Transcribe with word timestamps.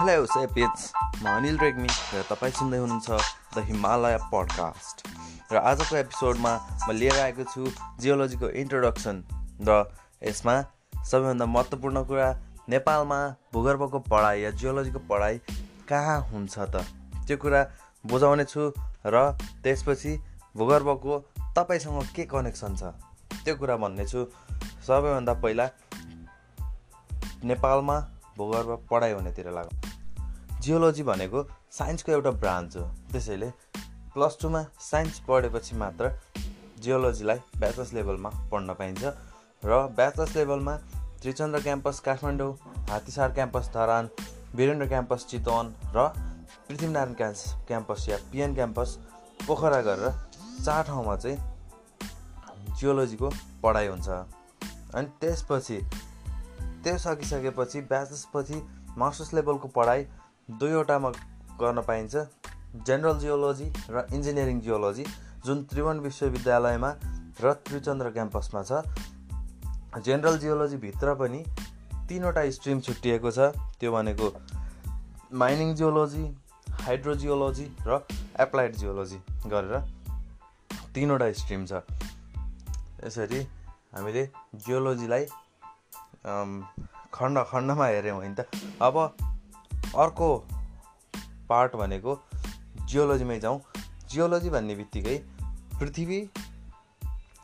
Hello 0.00 0.26
सेपिट्स 0.26 0.92
म 1.22 1.28
अनिल 1.28 1.58
रेग्मी 1.58 1.88
र 1.88 2.20
तपाईँ 2.28 2.52
सुन्दै 2.58 2.78
हुनुहुन्छ 2.78 3.16
द 3.54 3.64
हिमालय 3.64 4.16
पडकास्ट 4.30 5.02
र 5.52 5.56
आजको 5.60 5.96
एपिसोडमा 5.96 6.52
म 6.88 6.92
लिएर 6.96 7.18
आएको 7.20 7.44
छु 7.44 7.72
जियोलोजीको 8.00 8.48
इन्ट्रोडक्सन 8.62 9.18
र 9.68 9.76
यसमा 10.22 10.54
सबैभन्दा 11.10 11.46
महत्त्वपूर्ण 11.46 12.02
कुरा 12.02 12.28
नेपालमा 12.68 13.18
भूगर्भको 13.52 13.98
पढाइ 14.08 14.40
या 14.40 14.50
जियोलोजीको 14.62 15.02
पढाइ 15.10 15.38
कहाँ 15.90 16.16
हुन्छ 16.30 16.56
त? 16.58 16.84
त्यो 17.26 17.36
कुरा 17.36 17.60
बुझाउने 18.04 18.44
छु 18.44 18.72
र 19.06 19.24
त्यसपछि 19.62 20.14
भूगर्भको 20.56 21.18
तपाईँसँग 21.58 22.08
के 22.16 22.24
कनेक्सन 22.32 22.80
छ? 22.80 22.82
त्यो 23.44 23.56
कुरा 23.56 23.76
भन्ने 23.76 24.08
छु 24.08 24.24
सबैभन्दा 24.88 25.34
पहिला 25.44 25.68
नेपालमा 27.52 27.98
भूगर्भ 28.38 28.70
पढाइ 28.90 29.12
हुनेतिर 29.12 29.52
लाग्छ 29.52 29.89
जियोलोजी 30.60 31.02
भनेको 31.02 31.42
साइन्सको 31.72 32.12
एउटा 32.12 32.30
ब्रान्च 32.40 32.76
हो। 32.76 32.82
त्यसैले 33.12 33.50
प्लस 34.14 34.36
टूमा 34.40 34.62
साइन्स 34.80 35.20
पढेपछि 35.28 35.76
मात्र 35.76 36.10
जियोलोजीलाई 36.80 37.38
ब्याचलर्स 37.58 37.92
लेभलमा 37.94 38.30
पढ्न 38.50 38.74
पाइन्छ 38.74 39.02
र 39.62 39.78
ब्याचलर्स 39.96 40.36
लेभलमा 40.36 40.76
Trichandra 41.22 41.60
campus 41.62 42.00
Kathmandu 42.00 42.52
Hattisar 42.90 43.32
campus 43.32 43.70
Dharan 43.74 44.08
Birendra 44.54 44.86
campus 44.88 45.26
Chitwan 45.30 45.72
र 45.96 46.08
पृथ्वीनारायण 46.68 47.14
क्याम्पस 47.14 47.54
क्याम्पस 47.68 48.08
या 48.08 48.16
पिएन 48.32 48.54
क्याम्पस 48.54 48.96
पोखरा 49.46 49.80
गरेर 49.82 50.12
चार 50.64 50.84
ठाउँमा 50.84 51.16
चाहिँ 51.16 51.38
जियोलोजीको 52.78 53.30
पढाइ 53.62 53.86
हुन्छ। 53.86 54.08
अनि 54.94 55.06
त्यसपछि 55.20 55.78
त्यो 56.84 56.96
सकिसकेपछि 56.98 57.80
ब्याचलर्सपछि 57.90 58.62
मास्टर्स 58.98 59.32
लेभलको 59.34 59.68
पढाइ 59.76 60.04
दुईवटामा 60.58 61.10
गर्न 61.60 61.78
पाइन्छ। 61.88 62.14
जेनरल 62.86 63.18
जियोलोजी 63.18 63.66
र 63.90 64.06
इन्जिनियरिङ 64.14 64.60
जियोलोजी 64.60 65.04
जुन 65.46 65.62
त्रिभुवन 65.70 65.98
विश्वविद्यालयमा 66.00 66.90
र 67.42 67.52
त्रिचन्द्र 67.66 68.10
क्याम्पसमा 68.10 68.62
छ। 68.62 68.72
जेनरल 70.00 70.38
जियोलोजीभित्र 70.38 71.14
पनि 71.14 71.40
तिनवटा 72.08 72.42
स्ट्रिम 72.50 72.80
छुट्टिएको 72.80 73.30
छ। 73.30 73.38
त्यो 73.78 73.90
भनेको 73.92 74.28
माइनिङ 75.34 75.74
जियोलोजी 75.74 76.24
हाइड्रोजियोलोजी 76.80 77.66
र 77.86 77.98
एप्लाइड 78.40 78.76
जियोलोजी 78.76 79.18
गरेर 79.46 79.74
तिनवटा 80.94 81.32
स्ट्रिम 81.40 81.66
छ। 81.66 81.72
यसरी 83.06 83.40
हामीले 83.94 84.24
जियोलोजीलाई 84.56 85.24
खण्ड 87.14 87.36
खण्डमा 87.50 87.86
हेऱ्यौँ 87.86 88.16
होइन 88.16 88.34
त। 88.34 88.46
अब 88.82 88.96
अर्को 89.96 90.28
पार्ट 91.48 91.76
भनेको 91.76 92.18
जियोलोजीमै 92.84 93.38
जाउँ। 93.40 93.60
जियोलोजी 94.10 94.50
भन्ने 94.50 94.74
बित्तिकै 94.76 95.16
पृथ्वी 95.80 96.20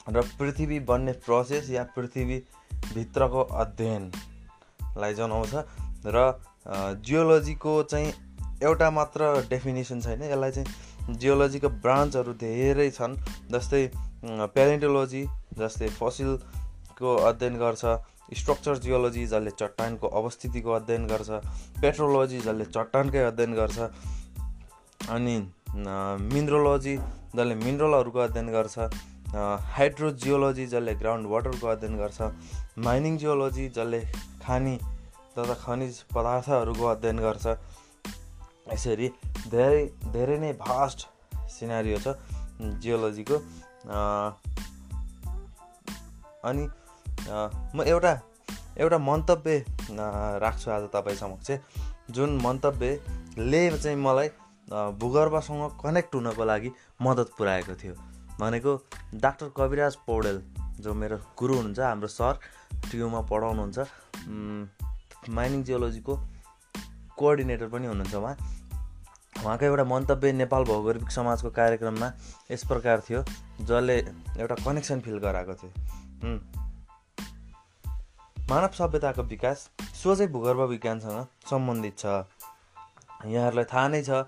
र 0.08 0.22
पृथ्वी 0.38 0.78
बन्ने 0.88 1.12
प्रोसेस 1.26 1.70
या 1.70 1.82
पृथ्वीभित्रको 1.96 3.42
अध्ययनलाई 3.62 5.14
जनाउँछ 5.14 5.54
र 6.06 6.18
जियोलोजीको 7.02 7.82
चाहिँ 7.82 8.12
एउटा 8.62 8.90
मात्र 8.90 9.20
डेफिनेसन 9.48 10.00
छैन। 10.00 10.22
यसलाई 10.22 10.52
चाहिँ 10.52 11.16
जियोलोजीको 11.16 11.68
ब्रान्चहरू 11.82 12.32
धेरै 12.40 12.90
छन् 12.90 13.16
जस्तै 13.50 13.82
प्यालेन्टोलोजी 14.24 15.22
जस्तै 15.58 15.88
फसिलको 15.98 17.16
अध्ययन 17.28 17.58
गर्छ 17.58 17.84
स्ट्रक्चर 18.32 18.78
जियोलोजी 18.78 19.26
जसले 19.26 19.50
चट्टानको 19.52 20.06
अवस्थितिको 20.20 20.70
अध्ययन 20.72 21.06
गर्छ 21.06 21.28
पेट्रोलोजी 21.80 22.38
जसले 22.40 22.64
चट्टानकै 22.66 23.22
अध्ययन 23.24 23.52
गर्छ 23.54 23.78
अनि 25.10 25.36
मिनरोलोजी 26.32 26.96
जसले 27.34 27.54
मिनरलहरूको 27.56 28.18
अध्ययन 28.20 28.48
गर्छ 28.52 28.78
हाइड्रोजियोलोजी 29.72 30.66
जसले 30.66 30.94
ग्राउन्ड 30.94 31.26
वाटरको 31.26 31.66
अध्ययन 31.68 31.96
गर्छ 31.98 32.30
माइनिङ 32.80 33.18
जियोलोजी 33.18 33.68
जसले 33.70 34.00
खानी 34.42 34.76
तथा 35.36 35.54
खनिज 35.62 36.00
पदार्थहरूको 36.14 36.86
अध्ययन 36.86 37.18
गर्छ 37.18 37.46
यसरी 38.72 39.10
धेरै 39.50 39.84
धेरै 40.10 40.38
नै 40.38 40.52
भास्ट 40.60 41.06
सिनारियो 41.50 41.98
छ 41.98 42.16
जियोलोजीको 42.80 43.38
अनि 46.42 46.66
म 47.28 47.82
एउटा 47.86 48.12
एउटा 48.78 48.98
मन्तव्य 48.98 49.64
राख्छु 50.42 50.70
आज 50.70 50.82
तपाईँ 50.92 51.16
समक्ष 51.16 51.50
जुन 52.14 52.36
मन्तव्यले 52.42 53.62
चाहिँ 53.78 53.96
मलाई 53.98 54.28
भूगर्भसँग 55.00 55.62
कनेक्ट 55.82 56.14
हुनको 56.14 56.44
लागि 56.44 56.70
मद्दत 57.02 57.30
पुऱ्याएको 57.38 57.74
थियो। 57.82 57.94
भनेको 58.40 58.72
डाक्टर 59.14 59.48
कविराज 59.56 59.96
पौडेल 60.06 60.42
जो 60.80 60.94
मेरो 60.94 61.16
गुरु 61.38 61.54
हुनुहुन्छ 61.54 61.80
हाम्रो 61.80 62.08
सर 62.08 62.38
टियुमा 62.90 63.20
पढाउनुहुन्छ 63.30 63.78
माइनिङ 65.38 65.62
जियोलोजीको 65.64 66.16
कोअर्डिनेटर 67.18 67.68
पनि 67.68 67.86
हुनुहुन्छ 67.86 68.14
उहाँ। 68.14 68.36
उहाँको 69.44 69.64
एउटा 69.64 69.84
मन्तव्य 69.84 70.32
नेपाल 70.32 70.64
भौगोलिक 70.64 71.10
समाजको 71.10 71.50
कार्यक्रममा 71.58 72.12
यस 72.50 72.64
प्रकार 72.68 73.00
थियो 73.08 73.22
जसले 73.62 73.96
एउटा 74.38 74.54
कनेक्सन 74.64 75.00
फिल 75.00 75.18
गराएको 75.26 75.54
थियो। 75.54 75.72
मानव 78.50 78.74
सभ्यताको 78.74 79.22
विकास 79.22 79.62
सोझै 80.00 80.26
भूगर्भ 80.34 80.60
विज्ञानसँग 80.70 81.46
सम्बन्धित 81.50 81.94
छ। 81.98 82.10
यहाँहरूलाई 83.26 83.64
थाहा 83.70 83.86
नै 83.88 84.02
छ 84.08 84.18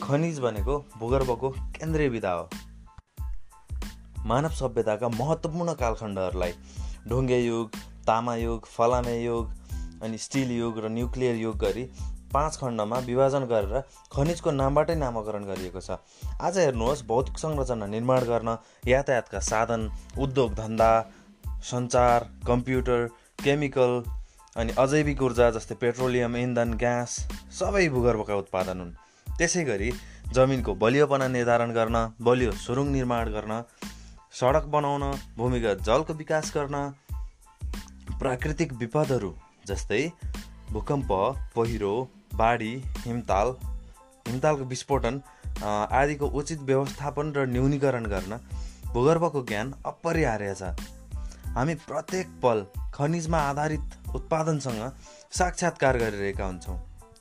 खनिज 0.00 0.38
भनेको 0.40 0.76
भूगर्भको 0.94 1.50
केन्द्रीय 1.76 2.08
विधा 2.08 2.30
हो। 2.32 2.46
मानव 4.30 4.54
सभ्यताका 4.60 5.08
महत्त्वपूर्ण 5.16 5.74
कालखण्डहरूलाई 5.82 6.54
ढुङ्गे 7.08 7.40
युग 7.40 7.76
तामा 8.06 8.36
युग 8.36 8.70
फलामे 8.76 9.16
युग 9.18 9.52
अनि 10.02 10.18
स्टिल 10.18 10.56
युग 10.56 10.80
र 10.84 10.92
न्युक्लियर 10.96 11.36
युग 11.42 11.58
गरी 11.58 11.84
पाँच 12.32 12.56
खण्डमा 12.56 13.02
विभाजन 13.10 13.46
गरेर 13.52 13.84
खनिजको 14.16 14.56
नामबाटै 14.62 14.96
नामाकरण 15.04 15.44
गरिएको 15.44 15.80
छ। 15.80 16.00
आज 16.40 16.58
हेर्नुहोस् 16.58 17.04
भौतिक 17.12 17.44
संरचना 17.44 17.92
निर्माण 17.92 18.24
गर्न 18.32 18.56
यातायातका 18.88 19.44
साधन 19.50 19.88
उद्योग 20.18 20.58
धन्दा 20.64 20.90
सञ्चार 21.66 22.28
कम्प्युटर 22.46 23.08
केमिकल 23.38 23.92
अनि 24.56 24.72
अजैविक 24.78 25.22
ऊर्जा 25.22 25.50
जस्तै 25.56 25.74
पेट्रोलियम 25.80 26.36
इन्धन 26.36 26.74
ग्यास 26.82 27.16
सबै 27.58 27.88
भूगर्भका 27.88 28.34
उत्पादन 28.36 28.78
हुन्। 28.80 28.92
त्यसै 29.26 29.64
गरी 29.64 29.90
जमिनको 30.34 30.74
बलियोपना 30.82 31.26
निर्धारण 31.28 31.72
गर्न 31.72 31.96
बलियो 32.22 32.52
सुरुङ 32.60 32.86
निर्माण 32.90 33.32
गर्न 33.32 33.58
सडक 34.40 34.64
बनाउन 34.72 35.04
भूमिगत 35.36 35.84
जलको 35.88 36.14
विकास 36.14 36.52
गर्न 36.56 36.80
प्राकृतिक 38.18 38.72
विपदहरू 38.80 39.30
जस्तै 39.66 40.02
भूकम्प 40.72 41.12
पहिरो 41.56 41.92
बाढी 42.34 42.72
हिमताल 43.04 43.54
हिमतालको 44.26 44.64
विस्फोटन 44.64 45.20
आदिको 45.92 46.26
उचित 46.40 46.60
व्यवस्थापन 46.70 47.32
र 47.36 47.46
न्यूनीकरण 47.48 48.06
गर्न 48.06 48.38
भूगर्भको 48.94 49.42
ज्ञान 49.44 49.72
अपरिहार्य 49.86 50.54
छ। 50.54 50.62
हामी 51.54 51.74
प्रत्येक 51.84 52.34
पल 52.42 52.66
खनिजमा 52.96 53.38
आधारित 53.38 54.14
उत्पादनसँग 54.14 54.82
साक्षात्कार 55.32 55.96
गरिरहेका 55.98 56.44
हुन्छौँ। 56.44 56.76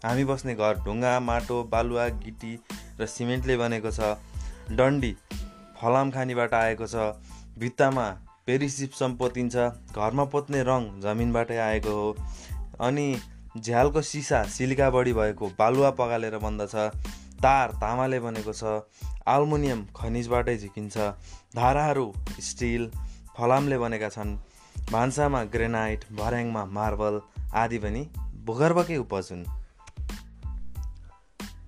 हामी 0.05 0.23
बस्ने 0.23 0.55
घर 0.55 0.79
ढुङ्गा 0.85 1.19
माटो 1.19 1.63
बालुवा 1.63 2.07
गिटी 2.23 2.53
र 2.99 3.05
सिमेन्टले 3.05 3.57
बनेको 3.57 3.91
छ। 3.91 4.15
डन्डी 4.71 5.11
फलाम 5.75 6.11
खानीबाट 6.11 6.53
आएको 6.53 6.87
छ। 6.87 6.95
भित्तामा 7.59 8.07
पेरिसिप्सम 8.47 9.15
पोतिन्छ 9.15 9.55
घरमा 9.91 10.25
पोत्ने 10.31 10.63
रङ 10.63 10.87
जमिनबाटै 11.01 11.57
आएको 11.57 11.91
हो। 11.91 12.07
अनि 12.79 13.07
झ्यालको 13.59 14.01
सिसा 14.01 14.43
सिलिका 14.47 14.89
बढी 14.89 15.13
भएको 15.13 15.51
बालुवा 15.59 15.91
पगालेर 15.99 16.37
बन्दछ। 16.37 16.75
तार 17.43 17.77
तामाले 17.83 18.19
बनेको 18.19 18.53
छ। 18.53 18.63
आल्मुनियम 19.27 19.85
खनिजबाटै 19.95 20.57
झिकिन्छ। 20.57 20.97
धाराहरू 21.55 22.07
स्टिल 22.39 22.91
फलामले 23.37 23.77
बनेका 23.77 24.09
छन्। 24.09 24.37
भान्सामा 24.91 25.43
ग्रेनाइट 25.43 26.03
भर्याङमा 26.11 26.65
मार्बल 26.73 27.15
आदि 27.53 27.77
पनि 27.77 28.01
भूगर्भकै 28.45 28.97
उपज 28.97 29.29
हुन्। 29.31 29.45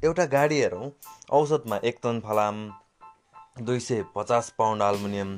एउटा 0.03 0.25
गाडी 0.25 0.59
हेरौँ। 0.59 0.89
औसतमा 1.31 1.77
एक 1.83 1.97
टन 2.03 2.19
फलाम 2.19 2.59
दुई 3.61 3.79
सय 3.79 4.03
पचास 4.15 4.49
पाउन्ड 4.57 4.83
अल्मुनियम 4.83 5.37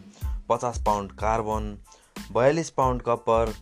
पचास 0.50 0.82
पाउन्ड 0.86 1.12
कार्बन 1.12 1.72
बयालिस 2.34 2.70
पाउन्ड 2.70 3.02
कपर 3.02 3.54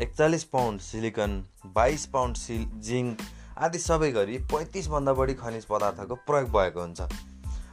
एकचालिस 0.00 0.44
पाउन्ड 0.44 0.80
सिलिकन 0.80 1.44
बाइस 1.74 2.06
पाउन्ड 2.06 2.36
सिल 2.36 2.64
जिङ्क 2.80 3.26
आदि 3.58 3.78
सबै 3.78 4.10
गरी 4.12 4.38
पैँतिसभन्दा 4.52 5.12
बढी 5.12 5.34
खनिज 5.34 5.64
पदार्थको 5.64 6.14
प्रयोग 6.14 6.48
भएको 6.50 6.80
हुन्छ। 6.80 7.29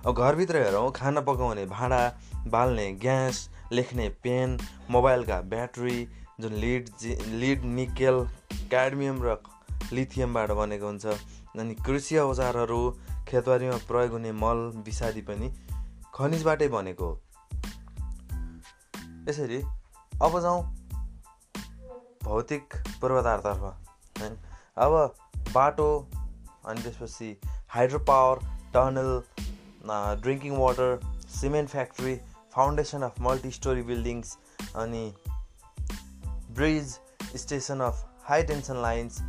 अब 0.08 0.16
घरभित्र 0.16 0.58
हेरौँ 0.58 0.92
खाना 0.92 1.22
पकाउने 1.22 1.66
भाँडा 1.66 2.00
बाल्ने 2.48 2.92
ग्यास 2.96 3.40
लेख्ने 3.72 4.08
पेन 4.24 4.58
मोबाइलका 4.92 5.40
ब्याट्री 5.52 5.98
जुन 6.40 6.54
लिड 6.56 6.90
लिड 7.40 7.64
निकेल 7.70 8.20
क्याडमियम 8.70 9.20
र 9.24 9.36
लिथियमबाट 9.94 10.52
बनेको 10.52 10.88
हुन्छ। 10.88 11.06
अनि 11.60 11.76
कृषि 11.76 12.18
औजारहरू 12.18 12.80
खेतबारीमा 13.28 13.78
प्रयोग 13.88 14.12
हुने 14.12 14.32
मल 14.32 14.64
विषादी 14.86 15.22
पनि 15.22 15.52
खनिजबाटै 16.16 16.68
बनेको 16.68 17.06
हो। 17.06 17.20
यसरी 19.30 19.60
अब 20.22 20.40
जाउँ 20.40 20.62
भौतिक 22.24 22.64
पूर्वाधारतर्फ 23.02 24.22
है। 24.22 24.30
अब 24.78 24.94
बाटो 25.52 25.90
अनि 26.66 26.82
त्यसपछि 26.82 27.30
hydro 27.70 28.00
power 28.00 28.40
tunnel 28.72 29.12
drinking 29.86 30.58
water 30.58 31.00
cement 31.30 31.70
factory 31.70 32.16
foundation 32.56 33.02
of 33.02 33.20
multi 33.22 33.52
storey 33.52 33.82
buildings 33.82 34.38
अनि 34.76 35.14
bridge 36.52 37.00
station 37.36 37.80
of 37.80 38.06
high 38.24 38.44
tension 38.44 38.82
lines 38.82 39.20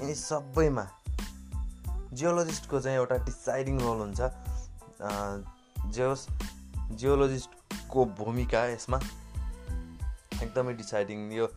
यिनी 0.00 0.14
सबैमा 0.14 0.86
जियोलोजिस्टको 2.12 2.80
चाहिँ 2.80 2.98
एउटा 2.98 3.16
डिसाइडिङ 3.24 3.80
रोल 3.80 3.98
हुन्छ। 3.98 4.30
जियोस 5.94 6.26
जियोलोजिस्टको 6.90 8.04
भूमिका 8.04 8.64
यसमा 8.66 9.00
एकदमै 10.42 10.74
डिसाइडिङ 10.74 11.32
यो 11.32 11.48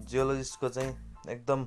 जियोलोजिस्टको 0.00 0.68
चाहिँ 0.68 0.90
एकदम 1.28 1.66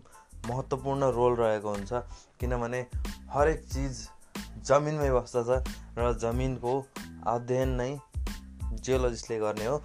महत्त्वपूर्ण 0.49 1.11
रोल 1.11 1.35
रहेको 1.35 1.69
हुन्छ 1.69 1.93
किनभने 2.39 2.85
हरेक 3.29 3.63
चिज 3.73 4.07
जमिनमै 4.63 5.11
बस्दछ 5.11 5.49
र 5.97 6.11
जमिनको 6.23 6.73
अध्ययन 7.27 7.69
नै 7.81 7.91
जियोलोजिस्टले 8.81 9.39
गर्ने 9.39 9.65
हो। 9.65 9.77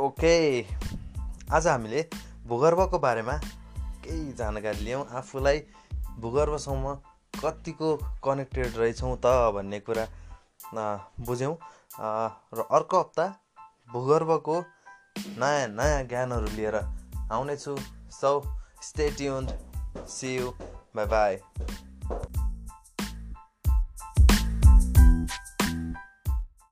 ओके 0.00 0.34
आज 1.52 1.66
हामीले 1.66 2.00
भूगर्भको 2.46 2.98
बारेमा 2.98 3.36
केही 4.04 4.32
जानकारी 4.40 4.84
लियौँ। 4.84 5.04
आफूलाई 5.20 5.58
भूगर्भसम्म 6.20 6.94
कतिको 7.34 7.88
कनेक्टेड 8.24 8.76
रहेछौँ 8.76 9.16
त 9.24 9.26
भन्ने 9.54 9.80
कुरा 9.80 10.04
बुझ्यौँ। 11.26 11.54
र 12.56 12.66
अर्को 12.70 13.00
हप्ता 13.00 13.26
भूगर्भको 13.90 14.56
नयाँ 15.42 15.68
नयाँ 15.74 16.02
ज्ञानहरू 16.04 16.48
लिएर 16.56 16.76
आउनेछु। 17.32 17.76
So 18.12 18.30
stay 18.82 19.10
tuned 19.18 19.48
see 20.08 20.30
Mas 20.98 21.08
vai. 21.08 21.40